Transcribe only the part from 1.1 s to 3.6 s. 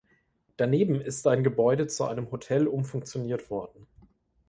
ein Gebäude zu einem Hotel umfunktioniert